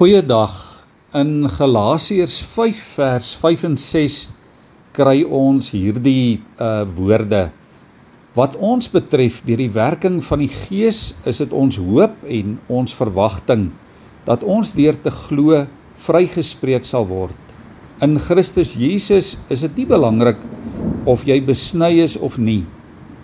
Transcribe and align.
Goeiedag. 0.00 0.52
In 1.12 1.44
Galasiërs 1.44 2.38
5 2.54 2.84
vers 2.96 3.34
5 3.36 3.64
en 3.68 3.74
6 3.76 4.14
kry 4.96 5.26
ons 5.28 5.66
hierdie 5.74 6.38
uh 6.56 6.86
woorde. 6.96 7.42
Wat 8.32 8.56
ons 8.56 8.88
betref, 8.88 9.42
deur 9.44 9.60
die 9.60 9.74
werking 9.74 10.22
van 10.24 10.40
die 10.40 10.48
Gees, 10.48 11.02
is 11.28 11.42
dit 11.44 11.52
ons 11.52 11.76
hoop 11.76 12.14
en 12.24 12.54
ons 12.78 12.96
verwagting 12.96 13.66
dat 14.24 14.40
ons 14.40 14.70
deur 14.72 14.96
te 14.96 15.12
glo 15.12 15.66
vrygespreek 16.06 16.88
sal 16.88 17.04
word. 17.12 17.36
In 18.00 18.16
Christus 18.24 18.72
Jesus 18.72 19.34
is 19.52 19.66
dit 19.68 19.82
nie 19.82 19.88
belangrik 19.92 20.40
of 21.04 21.28
jy 21.28 21.42
besny 21.44 21.98
is 22.06 22.16
of 22.16 22.40
nie. 22.40 22.62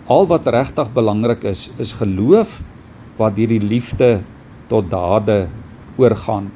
Al 0.05 0.29
wat 0.29 0.45
regtig 0.45 0.93
belangrik 0.93 1.41
is, 1.55 1.71
is 1.81 1.97
geloof 1.97 2.59
wat 3.17 3.33
deur 3.33 3.57
die 3.57 3.65
liefde 3.65 4.19
tot 4.69 4.93
dade 4.93 5.47
oorgaan. 5.97 6.53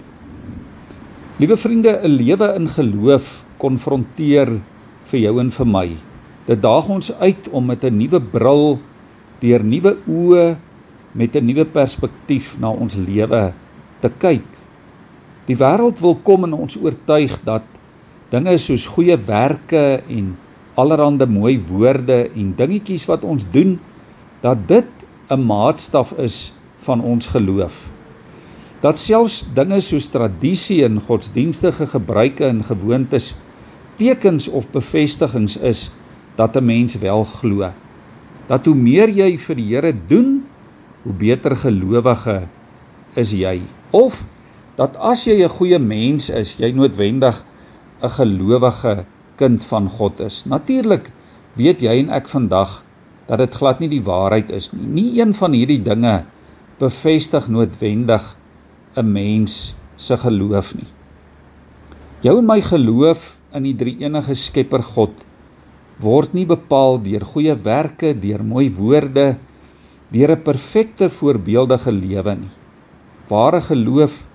Liewe 1.41 1.57
vriende, 1.57 1.91
'n 2.05 2.13
lewe 2.21 2.53
in 2.53 2.67
geloof 2.69 3.41
konfronteer 3.57 4.61
vir 5.09 5.19
jou 5.19 5.39
en 5.41 5.49
vir 5.49 5.65
my. 5.65 5.87
Dit 6.45 6.61
daag 6.61 6.89
ons 6.89 7.09
uit 7.17 7.49
om 7.49 7.65
met 7.65 7.83
'n 7.83 7.97
nuwe 7.97 8.21
bril, 8.21 8.77
deur 9.39 9.63
nuwe 9.63 9.97
oë, 10.05 10.57
met 11.11 11.35
'n 11.35 11.45
nuwe 11.45 11.65
perspektief 11.65 12.59
na 12.59 12.69
ons 12.69 12.95
lewe 12.95 13.53
te 13.99 14.09
kyk. 14.19 14.45
Die 15.47 15.57
wêreld 15.57 15.99
wil 15.99 16.15
kom 16.15 16.43
en 16.43 16.53
ons 16.53 16.77
oortuig 16.77 17.41
dat 17.43 17.65
dinge 18.29 18.57
soos 18.57 18.85
goeie 18.85 19.17
werke 19.17 20.03
en 20.09 20.37
allerlei 20.75 21.25
mooi 21.25 21.57
woorde 21.69 22.29
en 22.35 22.53
dingetjies 22.55 23.05
wat 23.05 23.23
ons 23.23 23.45
doen, 23.51 23.79
dat 24.41 24.67
dit 24.67 24.89
'n 25.29 25.41
maatstaf 25.41 26.13
is 26.19 26.53
van 26.85 27.01
ons 27.01 27.25
geloof 27.25 27.89
dat 28.81 28.99
selfs 28.99 29.43
dinge 29.53 29.79
soos 29.79 30.09
tradisie 30.09 30.81
en 30.85 31.01
godsdienstige 31.01 31.87
gebruike 31.87 32.45
en 32.47 32.63
gewoontes 32.65 33.35
tekens 34.01 34.47
of 34.49 34.69
bevestigings 34.73 35.57
is 35.57 35.91
dat 36.35 36.55
'n 36.57 36.65
mens 36.65 36.95
wel 36.95 37.23
glo. 37.23 37.71
Dat 38.47 38.65
hoe 38.65 38.75
meer 38.75 39.09
jy 39.09 39.37
vir 39.37 39.55
die 39.55 39.75
Here 39.75 39.93
doen, 40.07 40.43
hoe 41.03 41.13
beter 41.13 41.55
gelowige 41.55 42.47
is 43.13 43.31
jy. 43.31 43.61
Of 43.91 44.25
dat 44.75 44.95
as 44.95 45.25
jy 45.25 45.43
'n 45.43 45.49
goeie 45.49 45.79
mens 45.79 46.29
is, 46.29 46.55
jy 46.57 46.71
noodwendig 46.71 47.43
'n 48.01 48.09
gelowige 48.09 49.05
kind 49.35 49.63
van 49.63 49.89
God 49.89 50.19
is. 50.19 50.45
Natuurlik 50.45 51.11
weet 51.53 51.81
jy 51.81 51.99
en 51.99 52.09
ek 52.09 52.27
vandag 52.27 52.83
dat 53.27 53.37
dit 53.37 53.53
glad 53.53 53.79
nie 53.79 53.89
die 53.89 54.03
waarheid 54.03 54.49
is 54.51 54.71
nie. 54.71 54.87
Nie 54.87 55.21
een 55.21 55.33
van 55.33 55.51
hierdie 55.51 55.81
dinge 55.81 56.25
bevestig 56.79 57.47
noodwendig 57.47 58.37
'n 58.95 59.11
mens 59.11 59.75
se 59.95 60.17
geloof 60.17 60.75
nie. 60.75 60.87
Jou 62.21 62.37
en 62.37 62.45
my 62.45 62.61
geloof 62.61 63.39
in 63.53 63.63
die 63.63 63.75
drie 63.75 63.97
enige 64.03 64.35
Skepper 64.35 64.83
God 64.83 65.11
word 66.01 66.33
nie 66.33 66.45
bepaal 66.45 66.97
deur 67.01 67.23
goeie 67.25 67.55
werke, 67.55 68.13
deur 68.13 68.43
mooi 68.43 68.69
woorde, 68.69 69.37
deur 70.11 70.31
'n 70.31 70.43
perfekte 70.43 71.09
voorbeeldige 71.09 71.91
lewe 71.91 72.35
nie. 72.35 72.53
Ware 73.29 73.61
geloof 73.61 74.27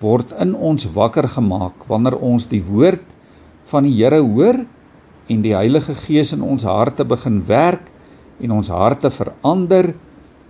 word 0.00 0.32
in 0.40 0.54
ons 0.54 0.86
wakker 0.94 1.28
gemaak 1.28 1.84
wanneer 1.88 2.16
ons 2.16 2.46
die 2.46 2.62
woord 2.62 3.04
van 3.66 3.84
die 3.84 3.92
Here 3.92 4.20
hoor 4.20 4.64
en 5.28 5.42
die 5.42 5.54
Heilige 5.54 5.94
Gees 5.94 6.32
in 6.32 6.42
ons 6.42 6.64
harte 6.64 7.04
begin 7.04 7.42
werk 7.46 7.90
en 8.40 8.50
ons 8.50 8.68
harte 8.68 9.10
verander 9.10 9.94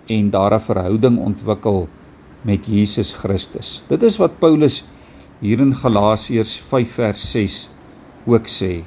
en 0.06 0.30
daar 0.30 0.54
'n 0.54 0.60
verhouding 0.60 1.18
ontwikkel 1.18 1.88
met 2.46 2.66
Jesus 2.66 3.12
Christus. 3.14 3.80
Dit 3.88 4.02
is 4.02 4.16
wat 4.20 4.38
Paulus 4.40 4.82
hier 5.40 5.60
in 5.60 5.74
Galasiërs 5.76 6.58
5 6.68 6.94
vers 7.00 7.24
6 7.32 7.58
ook 8.28 8.48
sê. 8.48 8.82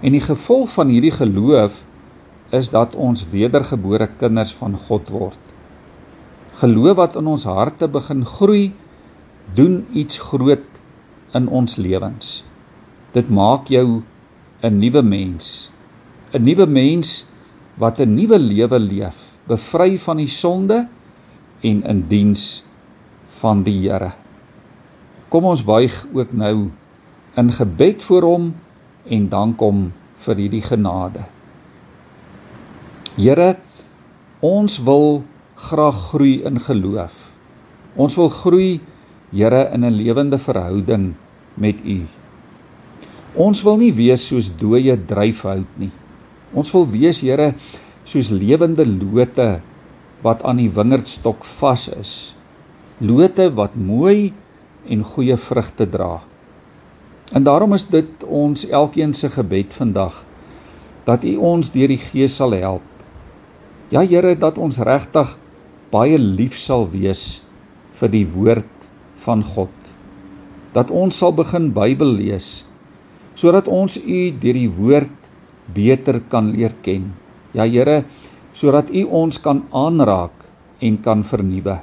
En 0.00 0.14
die 0.16 0.22
gevolg 0.24 0.70
van 0.74 0.90
hierdie 0.90 1.14
geloof 1.14 1.82
is 2.56 2.70
dat 2.72 2.96
ons 2.98 3.26
wedergebore 3.30 4.08
kinders 4.18 4.52
van 4.58 4.74
God 4.88 5.10
word. 5.14 5.38
Geloof 6.60 6.96
wat 6.98 7.16
in 7.16 7.28
ons 7.30 7.46
harte 7.48 7.88
begin 7.88 8.24
groei, 8.26 8.72
doen 9.54 9.84
iets 9.92 10.18
groot 10.30 10.66
in 11.34 11.46
ons 11.48 11.76
lewens. 11.78 12.40
Dit 13.14 13.30
maak 13.30 13.68
jou 13.68 14.02
'n 14.62 14.78
nuwe 14.78 15.02
mens. 15.02 15.70
'n 16.32 16.42
Nuwe 16.42 16.66
mens 16.66 17.24
wat 17.78 18.00
'n 18.00 18.14
nuwe 18.14 18.38
lewe 18.38 18.78
leef, 18.78 19.16
bevry 19.46 19.98
van 19.98 20.16
die 20.16 20.28
sonde 20.28 20.88
en 21.60 21.82
in 21.84 22.04
diens 22.08 22.62
van 23.40 23.62
die 23.64 23.76
Here. 23.84 24.12
Kom 25.28 25.46
ons 25.46 25.62
buig 25.64 25.94
ook 26.12 26.32
nou 26.32 26.70
in 27.38 27.52
gebed 27.54 28.02
voor 28.02 28.26
hom 28.26 28.46
en 29.06 29.28
dank 29.32 29.60
hom 29.62 29.90
vir 30.24 30.40
hierdie 30.42 30.64
genade. 30.64 31.22
Here, 33.16 33.54
ons 34.40 34.78
wil 34.84 35.22
graag 35.68 35.98
groei 36.10 36.40
in 36.48 36.60
geloof. 36.60 37.30
Ons 37.96 38.16
wil 38.18 38.30
groei, 38.32 38.80
Here, 39.30 39.70
in 39.72 39.84
'n 39.84 39.94
lewende 39.94 40.38
verhouding 40.38 41.14
met 41.54 41.76
U. 41.84 42.02
Ons 43.34 43.62
wil 43.62 43.76
nie 43.76 43.92
wees 43.94 44.26
soos 44.26 44.50
dooie 44.50 44.96
dryfhout 45.06 45.78
nie. 45.78 45.92
Ons 46.52 46.72
wil 46.72 46.86
wees, 46.90 47.20
Here, 47.20 47.54
soos 48.04 48.30
lewende 48.30 48.86
lote 48.86 49.60
wat 50.24 50.42
aan 50.44 50.60
die 50.60 50.70
wingerdstok 50.70 51.44
vas 51.58 51.88
is. 51.92 52.12
Lote 53.00 53.48
wat 53.56 53.76
mooi 53.76 54.32
en 54.88 55.04
goeie 55.04 55.36
vrugte 55.36 55.86
dra. 55.88 56.20
En 57.32 57.44
daarom 57.46 57.72
is 57.72 57.86
dit 57.86 58.24
ons 58.26 58.66
elkeen 58.68 59.14
se 59.14 59.30
gebed 59.30 59.74
vandag 59.74 60.24
dat 61.06 61.24
U 61.24 61.36
ons 61.36 61.70
deur 61.72 61.90
die 61.90 62.00
Gees 62.00 62.36
sal 62.36 62.54
help. 62.58 62.84
Ja 63.90 64.02
Here, 64.06 64.34
dat 64.38 64.58
ons 64.58 64.78
regtig 64.78 65.36
baie 65.90 66.18
lief 66.18 66.58
sal 66.58 66.86
wees 66.92 67.40
vir 67.98 68.12
die 68.12 68.26
woord 68.30 68.88
van 69.24 69.42
God. 69.42 69.72
Dat 70.74 70.90
ons 70.90 71.16
sal 71.18 71.34
begin 71.34 71.72
Bybel 71.74 72.18
lees 72.20 72.50
sodat 73.40 73.70
ons 73.72 73.94
U 73.96 74.18
deur 74.42 74.56
die 74.58 74.68
woord 74.68 75.28
beter 75.72 76.18
kan 76.28 76.50
leer 76.52 76.74
ken. 76.84 77.06
Ja 77.56 77.64
Here, 77.64 78.04
sodat 78.52 78.90
U 78.90 79.04
ons 79.22 79.38
kan 79.38 79.62
aanraak 79.70 80.34
en 80.80 80.98
kan 81.02 81.24
vernuwe. 81.26 81.78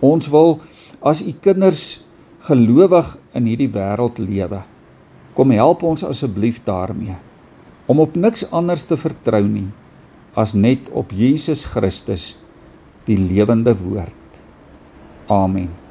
Ons 0.00 0.30
wil 0.32 0.58
as 1.00 1.22
U 1.22 1.32
kinders 1.42 2.00
gelowig 2.46 3.16
in 3.34 3.48
hierdie 3.50 3.70
wêreld 3.72 4.20
lewe. 4.22 4.62
Kom 5.36 5.52
help 5.52 5.82
ons 5.84 6.06
asseblief 6.06 6.62
daarmee 6.64 7.16
om 7.86 8.00
op 8.02 8.16
niks 8.18 8.42
anders 8.50 8.82
te 8.88 8.98
vertrou 8.98 9.44
nie 9.46 9.68
as 10.36 10.52
net 10.52 10.90
op 10.92 11.14
Jesus 11.16 11.64
Christus, 11.70 12.34
die 13.08 13.16
lewende 13.16 13.72
woord. 13.78 14.40
Amen. 15.32 15.85